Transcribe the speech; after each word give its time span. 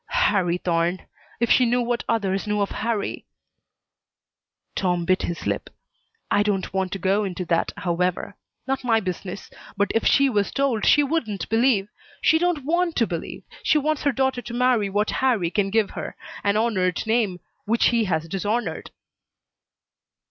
"Harrie 0.09 0.57
Thorne. 0.57 1.05
If 1.39 1.51
she 1.51 1.63
knew 1.67 1.79
what 1.83 2.03
others 2.09 2.47
knew 2.47 2.59
of 2.59 2.71
Harrie" 2.71 3.27
Tom 4.75 5.05
bit 5.05 5.21
his 5.21 5.45
lip. 5.45 5.69
"I 6.31 6.41
don't 6.41 6.73
want 6.73 6.91
to 6.93 6.97
go 6.97 7.23
into 7.23 7.45
that, 7.45 7.71
however. 7.77 8.35
Not 8.65 8.83
my 8.83 8.99
business. 8.99 9.51
But 9.77 9.91
if 9.93 10.03
she 10.03 10.27
was 10.27 10.49
told 10.51 10.87
she 10.87 11.03
wouldn't 11.03 11.47
believe. 11.49 11.87
She 12.19 12.39
don't 12.39 12.65
want 12.65 12.95
to 12.95 13.05
believe. 13.05 13.43
She 13.61 13.77
wants 13.77 14.01
her 14.01 14.11
daughter 14.11 14.41
to 14.41 14.53
marry 14.55 14.89
what 14.89 15.11
Harrie 15.21 15.51
can 15.51 15.69
give 15.69 15.91
her. 15.91 16.15
An 16.43 16.57
honored 16.57 17.05
name 17.05 17.39
which 17.65 17.89
he 17.89 18.05
has 18.05 18.27
dishonored." 18.27 18.89